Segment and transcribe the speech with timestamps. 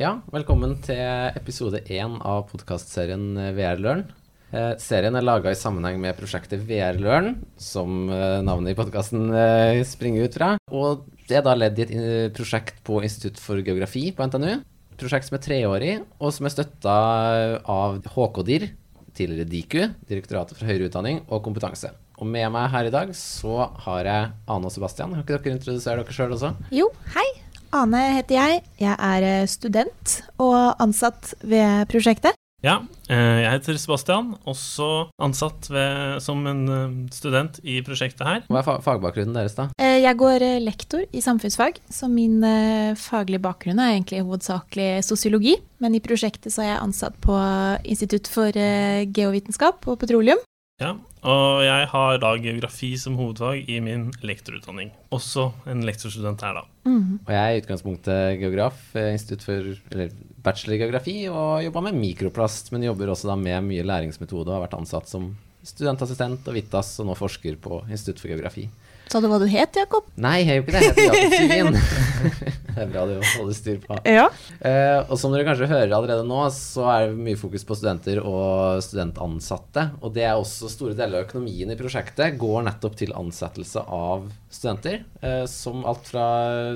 [0.00, 0.96] Ja, velkommen til
[1.36, 4.06] episode én av podkastserien VR-Løren.
[4.48, 9.82] Eh, serien er laga i sammenheng med prosjektet VR-Løren, som eh, navnet i podkasten eh,
[9.84, 10.48] springer ut fra.
[10.72, 14.62] Og det er da ledd i et eh, prosjekt på Institutt for geografi på NTNU.
[15.02, 16.96] Prosjekt som er treårig, og som er støtta
[17.60, 18.70] av HK-DIR,
[19.12, 21.92] tidligere DIKU, Direktoratet for høyere utdanning og kompetanse.
[22.16, 25.12] Og med meg her i dag så har jeg Ane og Sebastian.
[25.12, 26.54] Kan ikke dere introdusere dere sjøl også?
[26.72, 27.28] Jo, hei.
[27.70, 28.62] Ane heter jeg.
[28.82, 32.34] Jeg er eh, student og ansatt ved prosjektet.
[32.60, 32.74] Ja,
[33.08, 38.42] eh, jeg heter Sebastian, også ansatt ved, som en eh, student i prosjektet her.
[38.52, 39.70] Hva er fagbakgrunnen deres, da?
[39.80, 42.42] Eh, Jeg går lektor i samfunnsfag, så min
[43.00, 45.56] faglige bakgrunn er egentlig hovedsakelig sosiologi.
[45.80, 47.38] Men i prosjektet så er jeg ansatt på
[47.88, 50.40] Institutt for geovitenskap og petroleum.
[50.80, 50.94] Ja,
[51.28, 54.94] og jeg har da geografi som hovedfag i min lektorutdanning.
[55.12, 56.64] Også en lektorstudent her, da.
[56.88, 61.84] Og jeg er i utgangspunktet geograf, eh, institutt for eller bachelor i geografi, og jobba
[61.90, 66.48] med mikroplast, men jobber også da med mye læringsmetode og har vært ansatt som studentassistent
[66.48, 68.70] og Vitas, og nå forsker på Institutt for geografi.
[69.10, 70.06] Sa du hva du het, Jakob?
[70.16, 70.82] Nei, jeg gjør ikke det.
[70.82, 72.56] Jeg heter Jakob Suvin.
[72.74, 73.98] det er bra du holder styr på.
[74.08, 74.28] Ja.
[74.60, 78.22] Eh, og som dere kanskje hører allerede nå, så er det mye fokus på studenter
[78.22, 79.88] og studentansatte.
[80.00, 84.28] Og det er også store deler av økonomien i prosjektet går nettopp til ansettelse av
[84.50, 85.04] studenter.
[85.20, 86.24] Eh, som alt fra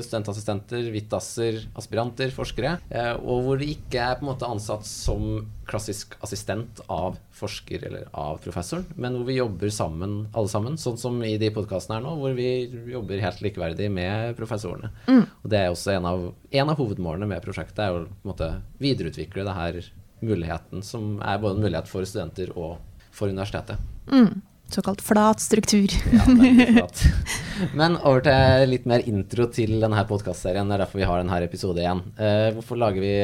[0.03, 2.77] studentassistenter, vittasser, aspiranter, forskere.
[2.91, 7.87] Eh, og hvor de ikke er på en måte ansatt som klassisk assistent av forsker
[7.89, 11.99] eller av professoren, men hvor vi jobber sammen, alle sammen, sånn som i de podkastene
[11.99, 12.49] her nå, hvor vi
[12.93, 14.93] jobber helt likeverdig med professorene.
[15.09, 18.33] Og det er også en av, en av hovedmålene med prosjektet, er å på en
[18.35, 18.51] måte
[18.83, 19.81] videreutvikle det her
[20.25, 22.77] muligheten, som er både en mulighet for studenter og
[23.15, 23.81] for universitetet.
[24.13, 24.43] Mm.
[24.69, 25.89] Såkalt flat struktur.
[26.13, 26.77] Ja, flat.
[26.77, 27.05] flott.
[27.79, 30.69] Men over til litt mer intro til denne podkastserien.
[30.69, 32.03] Det er derfor vi har denne episode igjen.
[32.19, 33.15] Eh, hvorfor lager vi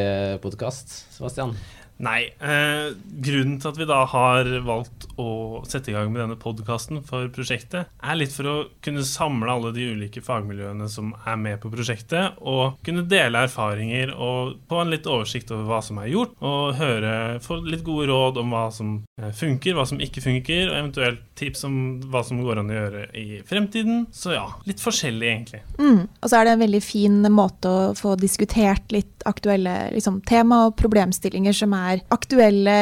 [0.42, 1.56] podkast, Sebastian?
[2.00, 6.38] Nei, eh, grunnen til at vi da har valgt å sette i gang med denne
[6.40, 11.36] podkasten for prosjektet, er litt for å kunne samle alle de ulike fagmiljøene som er
[11.40, 16.00] med på prosjektet, og kunne dele erfaringer og få en litt oversikt over hva som
[16.00, 17.12] er gjort, og høre,
[17.44, 21.26] få litt gode råd om hva som eh, funker, hva som ikke funker, og eventuelt
[21.40, 21.76] tips om
[22.12, 24.06] hva som går an å gjøre i fremtiden.
[24.12, 25.62] Så ja, litt forskjellig egentlig.
[25.80, 26.02] Mm.
[26.08, 30.64] Og så er det en veldig fin måte å få diskutert litt aktuelle liksom, tema
[30.68, 32.76] og problemstillinger som er aktuelle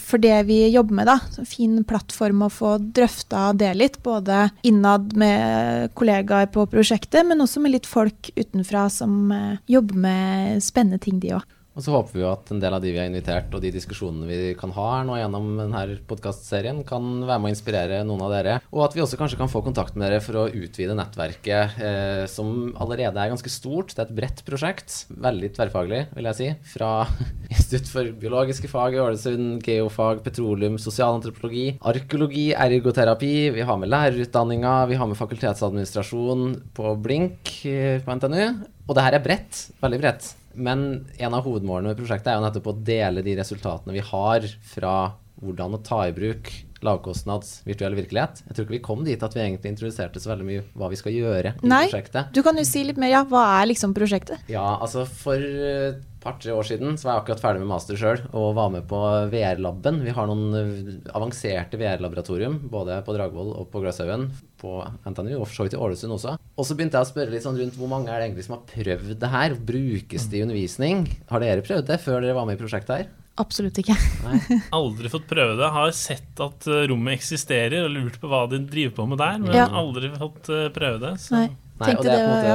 [0.00, 1.10] for det vi jobber med.
[1.10, 1.44] da.
[1.48, 7.62] Fin plattform å få drøfta det litt, både innad med kollegaer på prosjektet, men også
[7.62, 11.46] med litt folk utenfra som eh, jobber med spennende ting, de òg.
[11.80, 13.70] Og så håper vi jo at en del av de vi har invitert, og de
[13.72, 18.24] diskusjonene vi kan ha her nå gjennom denne podkastserien, kan være med å inspirere noen
[18.26, 18.56] av dere.
[18.68, 22.24] Og at vi også kanskje kan få kontakt med dere for å utvide nettverket, eh,
[22.28, 23.94] som allerede er ganske stort.
[23.94, 25.06] Det er et bredt prosjekt.
[25.24, 26.50] Veldig tverrfaglig, vil jeg si.
[26.74, 26.90] Fra
[27.54, 33.32] Institutt for biologiske fag i Ålesund, geofag, petroleum, sosialantropologi, arkeologi, ergoterapi.
[33.56, 36.44] Vi har med lærerutdanninga, vi har med fakultetsadministrasjon
[36.76, 38.44] på Blink eh, på NTNU.
[38.84, 39.64] Og det her er bredt.
[39.80, 40.30] Veldig bredt.
[40.60, 44.46] Men en av hovedmålene med prosjektet er jo nettopp å dele de resultatene vi har
[44.74, 44.94] fra
[45.40, 46.50] hvordan å ta i bruk
[46.84, 48.42] lavkostnads virtuell virkelighet.
[48.46, 50.98] Jeg tror ikke vi kom dit at vi egentlig introduserte så veldig mye hva vi
[51.00, 51.82] skal gjøre i Nei.
[51.88, 52.32] prosjektet.
[52.36, 53.22] Du kan jo si litt mer, ja.
[53.28, 54.44] Hva er liksom prosjektet?
[54.52, 58.22] Ja, altså for et par-tre år siden så var jeg akkurat ferdig med master sjøl
[58.36, 58.98] og var med på
[59.32, 60.02] VR-laben.
[60.04, 64.28] Vi har noen eh, avanserte VR-laboratorium både på Dragvoll og på Gløshaugen
[64.60, 64.74] på
[65.08, 66.34] NTNU, og for så vidt i Ålesund også.
[66.60, 68.58] Og så begynte jeg å spørre litt sånn rundt hvor mange er det egentlig som
[68.58, 69.54] har prøvd det her?
[69.70, 71.06] Brukes det i undervisning?
[71.32, 73.08] Har dere prøvd det før dere var med i prosjektet her?
[73.40, 73.94] Absolutt ikke.
[74.26, 74.38] Nei?
[74.76, 75.70] Aldri fått prøve det.
[75.72, 79.38] Har sett at eh, rommet eksisterer og lurt på hva de driver på med der,
[79.40, 79.64] men Ja.
[79.80, 81.14] aldri fått eh, prøve det.
[81.24, 81.38] Så.
[81.38, 81.46] Nei.
[81.80, 82.54] Nei, og det, det, på ja.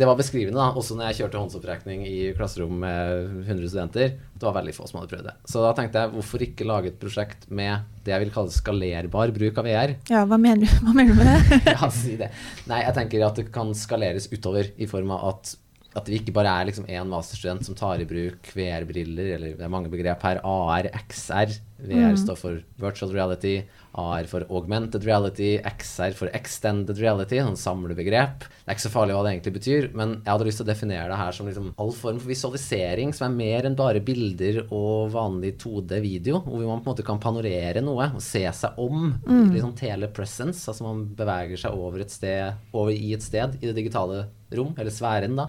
[0.00, 0.72] det var beskrivende, da.
[0.74, 4.16] Også når jeg kjørte håndsopprekning i klasserom med 100 studenter.
[4.34, 5.34] Det var veldig få som hadde prøvd det.
[5.50, 9.34] Så da tenkte jeg, hvorfor ikke lage et prosjekt med det jeg vil kalle skalerbar
[9.36, 9.94] bruk av VR?
[10.10, 11.60] Ja, hva mener, du, hva mener du med det?
[11.76, 12.32] ja, si det.
[12.70, 15.54] Nei, jeg tenker at det kan skaleres utover i form av at
[15.94, 19.64] at vi ikke bare er liksom én masterstudent som tar i bruk VR-briller, eller det
[19.64, 21.54] er mange begrep her, AR, XR.
[21.84, 23.58] VR står for virtual reality,
[24.00, 28.46] AR for augmented reality, XR for extended reality, sånn samlebegrep.
[28.46, 30.70] Det er ikke så farlig hva det egentlig betyr, men jeg hadde lyst til å
[30.70, 34.62] definere det her som liksom all form for visualisering som er mer enn bare bilder
[34.64, 39.10] og vanlig 2D-video, hvor man på en måte kan panorere noe og se seg om.
[39.52, 43.68] Litt sånn telepresence, altså man beveger seg over et sted, over i et sted i
[43.68, 44.24] det digitale
[44.58, 45.48] rom, eller sfæren, da,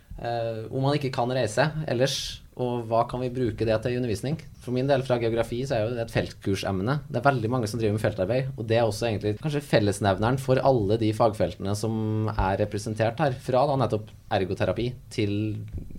[0.69, 2.17] om hvor man ikke kan reise ellers.
[2.55, 4.37] Og hva kan vi bruke det til i undervisning?
[4.63, 7.01] For min del fra geografi så er jo det et feltkursemne.
[7.11, 8.53] Det er veldig mange som driver med feltarbeid.
[8.55, 13.35] Og det er også egentlig kanskje fellesnevneren for alle de fagfeltene som er representert her.
[13.43, 15.35] Fra da nettopp ergoterapi til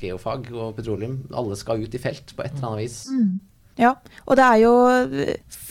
[0.00, 1.18] geofag og petroleum.
[1.36, 3.02] Alle skal ut i felt på et eller annet vis.
[3.12, 3.36] Mm.
[3.76, 3.92] Ja,
[4.24, 4.72] og det er jo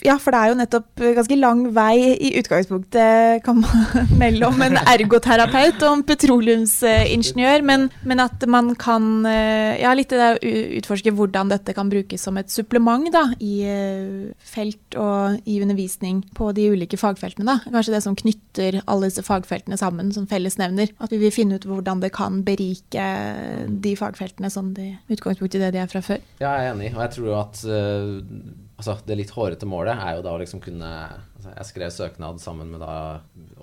[0.04, 3.64] Ja, for det er jo nettopp ganske lang vei i utgangspunktet man,
[4.22, 10.36] mellom en ergoterapeut og en petroleumsingeniør, men, men, at man kan Ja, litt det
[10.78, 16.22] utforske hvordan dette kan brukes som et supplement da, i eh, felt og i undervisning
[16.36, 17.46] på de ulike fagfeltene.
[17.48, 17.58] da.
[17.66, 20.92] Kanskje det som knytter alle disse fagfeltene sammen som fellesnevner.
[21.02, 23.06] At vi vil finne ut hvordan det kan berike
[23.68, 26.22] de fagfeltene sånn de utgangspunkt i det de er fra før.
[26.40, 27.95] Ja, jeg er enig, og jeg tror at uh,
[28.76, 30.90] altså, det litt hårete målet er jo da å liksom kunne
[31.36, 32.96] altså, Jeg skrev søknad sammen med da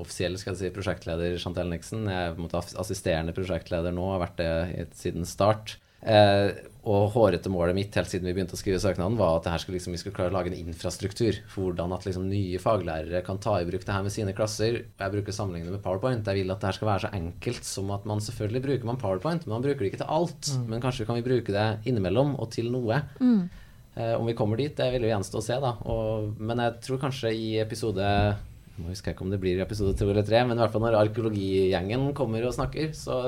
[0.02, 2.08] offisiell skal jeg si, prosjektleder Chantel Nixon.
[2.10, 5.78] Jeg er på en måte assisterende prosjektleder nå, har vært det siden start.
[6.04, 6.52] Eh,
[6.84, 9.94] og hårete målet mitt helt siden vi begynte å skrive søknaden, var at skulle, liksom,
[9.96, 13.56] vi skulle klare å lage en infrastruktur for hvordan at liksom, nye faglærere kan ta
[13.62, 14.82] i bruk det her med sine klasser.
[15.00, 16.28] Jeg bruker sammenlignet med PowerPoint.
[16.28, 19.00] Jeg vil at det her skal være så enkelt som at man selvfølgelig bruker man
[19.00, 20.52] PowerPoint, men man bruker det ikke til alt.
[20.52, 20.66] Mm.
[20.74, 23.00] Men kanskje kan vi bruke det innimellom og til noe.
[23.24, 23.48] Mm.
[23.96, 25.76] Eh, om vi kommer dit, det vil jo gjenstå å se, da.
[25.92, 28.10] Og, men jeg tror kanskje i episode
[28.74, 30.96] jeg husker ikke om det blir episode to eller tre, men i hvert fall når
[30.98, 33.20] arkeologigjengen kommer og snakker, så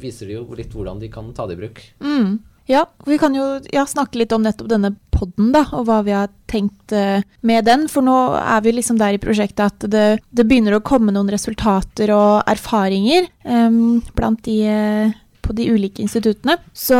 [0.00, 1.82] viser de jo litt hvordan de kan ta det i bruk.
[2.00, 2.38] Mm.
[2.68, 6.12] Ja, vi kan jo ja, snakke litt om nettopp denne podden, da, og hva vi
[6.12, 7.86] har tenkt uh, med den.
[7.88, 11.32] For nå er vi liksom der i prosjektet at det, det begynner å komme noen
[11.32, 15.16] resultater og erfaringer um, blant de uh,
[15.48, 16.58] på de ulike instituttene.
[16.76, 16.98] Så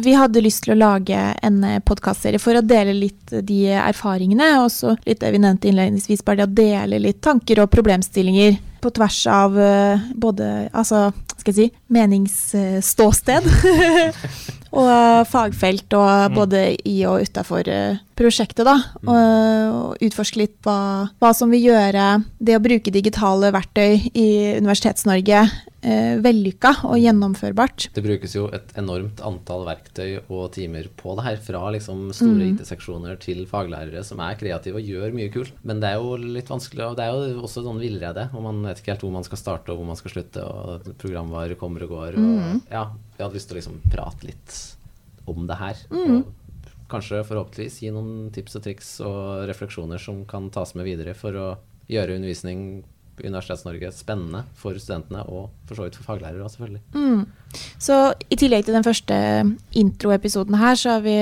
[0.00, 4.54] vi hadde lyst til å lage en eh, podkastserie for å dele litt de erfaringene,
[4.62, 8.56] og så litt det vi nevnte innledningsvis, bare det å dele litt tanker og problemstillinger
[8.82, 13.46] på tvers av uh, både altså, skal jeg si, meningsståsted
[14.80, 16.34] og fagfelt, og mm.
[16.34, 17.68] både i og utafor
[18.18, 18.76] prosjektet, da.
[19.02, 19.10] Mm.
[19.12, 22.06] Og, og utforske litt hva, hva, som vil gjøre
[22.42, 24.28] det å bruke digitale verktøy i
[24.60, 25.42] Universitets-Norge
[25.82, 27.88] eh, vellykka og gjennomførbart.
[27.94, 31.40] Det brukes jo et enormt antall verktøy og timer på det her.
[31.42, 32.50] Fra liksom store mm.
[32.52, 35.56] IT-seksjoner til faglærere som er kreative og gjør mye kult.
[35.66, 38.28] Men det er jo litt vanskelig, og det er jo også sånn villrede.
[38.36, 40.92] Og man vet ikke helt hvor man skal starte og hvor man skal slutte, og
[41.02, 42.20] programvarer kommer og går.
[42.20, 42.62] Og, mm.
[42.72, 42.86] ja,
[43.16, 44.60] vi hadde lyst til å liksom prate litt
[45.30, 45.82] om det her.
[45.92, 46.22] Mm.
[46.22, 46.30] Og
[46.92, 51.36] kanskje forhåpentligvis gi noen tips og triks og refleksjoner som kan tas med videre for
[51.38, 51.46] å
[51.92, 52.82] gjøre undervisning
[53.22, 56.82] i Universitets-Norge spennende for studentene og for så vidt for faglærere òg, selvfølgelig.
[56.96, 57.58] Mm.
[57.82, 57.98] Så
[58.32, 59.18] i tillegg til den første
[59.78, 61.16] introepisoden her, så har vi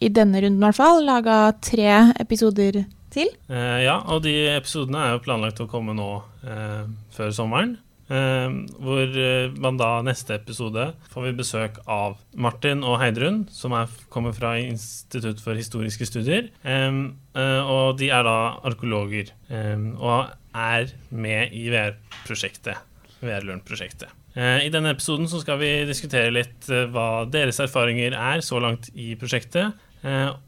[0.00, 2.84] i denne runden i hvert fall laga tre episoder
[3.14, 3.28] til.
[3.50, 6.10] Eh, ja, og de episodene er jo planlagt å komme nå
[6.46, 7.76] eh, før sommeren.
[8.08, 13.74] Eh, hvor eh, man da neste episode får vi besøk av Martin og Heidrun, som
[13.76, 16.48] er, kommer fra Institutt for historiske studier.
[16.64, 16.88] Eh,
[17.36, 18.38] eh, og de er da
[18.68, 19.34] arkeologer.
[19.48, 22.80] og er med i VR-prosjektet.
[23.20, 24.08] VR-Learn-prosjektet.
[24.34, 28.88] Eh, I denne episoden så skal vi diskutere litt hva deres erfaringer er så langt
[28.94, 29.84] i prosjektet.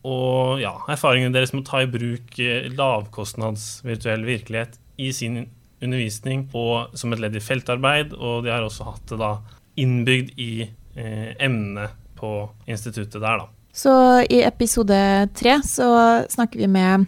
[0.07, 2.37] Og ja, erfaringene deres med å ta i bruk
[2.79, 5.41] lavkostnads virtuell virkelighet i sin
[5.81, 8.15] undervisning og som et ledd i feltarbeid.
[8.17, 9.33] Og de har også hatt det da
[9.81, 11.89] innbygd i eh, emnene
[12.21, 12.35] på
[12.69, 13.49] instituttet der, da.
[13.73, 13.93] Så
[14.27, 14.99] i episode
[15.39, 15.89] tre så
[16.29, 17.07] snakker vi med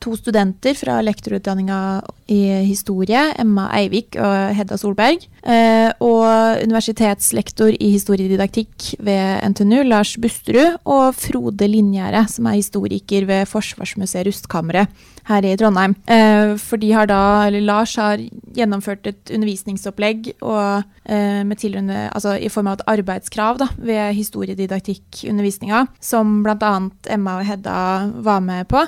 [0.00, 1.78] to studenter fra lektorutdanninga
[2.32, 5.28] i historie, Emma Eivik og Hedda Solberg.
[5.42, 10.78] Eh, og universitetslektor i historiedidaktikk ved NTNU, Lars Busterud.
[10.86, 15.94] Og Frode Linjære, som er historiker ved Forsvarsmuseet Rustkammeret her i Trondheim.
[16.06, 18.22] Eh, for de har da, eller Lars har
[18.54, 21.58] gjennomført et undervisningsopplegg og, eh, med
[22.12, 26.72] altså i form av et arbeidskrav da, ved historiedidaktikkundervisninga, som bl.a.
[27.10, 28.82] Emma og Hedda var med på.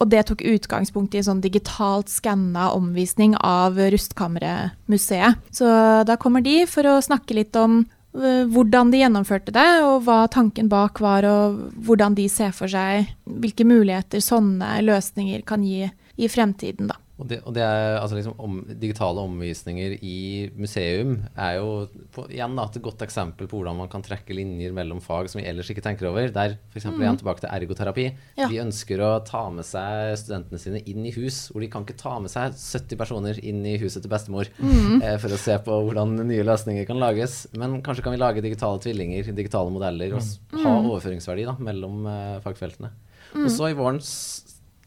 [0.00, 5.34] Og det tok utgangspunkt i en sånn digitalt skanna omvisning av Rustkammeret-museet.
[5.50, 7.84] Så da kommer de for å snakke litt om
[8.18, 12.70] Eh, hvordan de gjennomførte det, og hva tanken bak var, og hvordan de ser for
[12.70, 16.88] seg hvilke muligheter sånne løsninger kan gi i fremtiden.
[16.88, 16.96] da.
[17.18, 20.18] Og, det, og det er, altså liksom om, Digitale omvisninger i
[20.54, 21.70] museum er jo
[22.14, 25.40] på, igjen da, et godt eksempel på hvordan man kan trekke linjer mellom fag som
[25.40, 26.30] vi ellers ikke tenker over.
[26.34, 26.86] Der f.eks.
[26.86, 27.00] Mm.
[27.02, 28.06] igjen tilbake til ergoterapi.
[28.38, 28.46] Ja.
[28.46, 31.98] De ønsker å ta med seg studentene sine inn i hus, hvor de kan ikke
[31.98, 35.00] ta med seg 70 personer inn i huset til bestemor mm.
[35.02, 37.40] eh, for å se på hvordan nye løsninger kan lages.
[37.58, 40.62] Men kanskje kan vi lage digitale tvillinger, digitale modeller, og mm.
[40.62, 42.94] ha overføringsverdi da, mellom eh, fagfeltene.
[43.34, 43.42] Mm.
[43.42, 44.12] Og så i vårens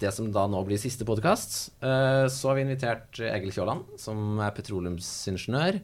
[0.02, 4.40] det som da nå blir siste podkast, eh, så har vi invitert Egil Kjåland, som
[4.42, 5.80] er petroleumsingeniør.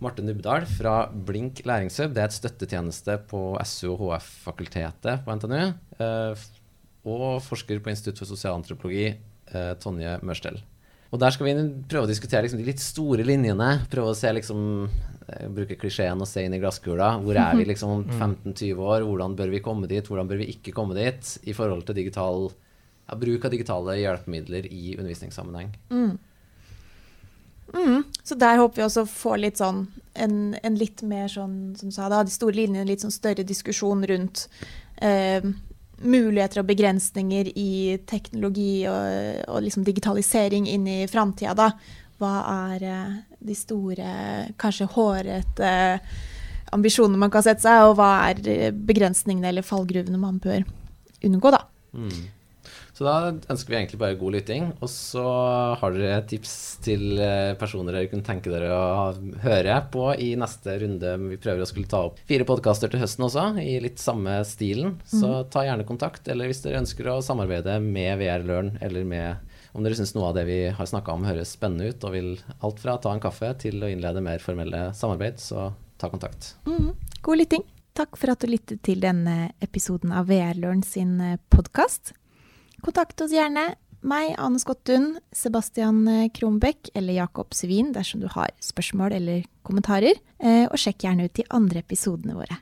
[0.00, 2.14] Marte Nubdal fra Blink læringshub.
[2.16, 5.74] Det er et støttetjeneste på SU og HF-fakultetet på NTNU.
[6.00, 6.48] Eh,
[7.10, 9.10] og forsker på Institutt for sosialantropologi,
[9.52, 10.60] eh, Tonje Mørstel.
[11.10, 11.54] Og der skal vi
[11.90, 13.70] prøve å diskutere liksom, de litt store linjene.
[13.90, 14.88] Prøve å se liksom
[15.54, 17.12] Bruke klisjeen og se inn i glasskula.
[17.22, 18.82] Hvor er vi liksom om 15-20 mm.
[18.82, 19.04] år?
[19.06, 20.06] Hvordan bør vi komme dit?
[20.06, 21.34] Hvordan bør vi ikke komme dit?
[21.46, 22.50] I forhold til digital,
[23.10, 25.72] ja, bruk av digitale hjelpemidler i undervisningssammenheng.
[25.90, 26.18] Mm.
[27.74, 28.02] Mm.
[28.22, 31.92] Så der håper vi også å få litt sånn en, en litt mer sånn, som
[31.94, 34.48] sa da, de store linjene, litt sånn større diskusjon rundt
[34.96, 35.44] eh,
[36.00, 41.70] muligheter og begrensninger i teknologi og, og liksom digitalisering inn i framtida,
[42.20, 42.34] Hva
[42.72, 44.10] er eh, de store,
[44.60, 45.70] kanskje hårete
[46.74, 50.62] ambisjonene man kan sette seg, og hva er begrensningene eller fallgruvene man bør
[51.26, 51.64] unngå, da.
[51.94, 52.20] Mm.
[52.96, 54.70] Så da ønsker vi egentlig bare god lytting.
[54.80, 55.24] Og så
[55.80, 59.10] har dere tips til eh, personer dere kunne tenke dere å
[59.44, 61.14] høre på i neste runde.
[61.30, 64.98] Vi prøver å skulle ta opp fire podkaster til høsten også, i litt samme stilen.
[65.08, 65.50] Så mhm.
[65.52, 66.28] ta gjerne kontakt.
[66.28, 70.30] Eller hvis dere ønsker å samarbeide med VR Learn, eller med om dere syns noe
[70.30, 73.22] av det vi har snakka om høres spennende ut, og vil alt fra ta en
[73.22, 75.70] kaffe til å innlede mer formelle samarbeid, så
[76.00, 76.54] ta kontakt.
[76.66, 76.94] Mm.
[77.22, 77.66] God lytting.
[77.94, 82.14] Takk for at du lyttet til denne episoden av VR Learn sin eh, podkast.
[82.84, 83.72] Kontakt oss gjerne.
[84.00, 90.16] Meg, Ane Skottun, Sebastian Kronbekk eller Jakob Svin dersom du har spørsmål eller kommentarer.
[90.40, 92.56] Eh, og sjekk gjerne ut de andre episodene våre.